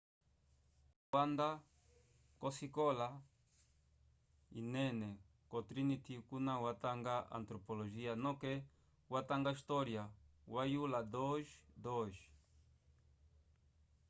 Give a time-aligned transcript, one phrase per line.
[0.99, 1.49] charle wanda
[2.41, 3.07] kosikola
[4.55, 5.09] yinene
[5.49, 8.53] ko trinity kuna watanga antropologia noke
[9.13, 10.03] watanga história
[10.53, 12.17] wa yula 2:2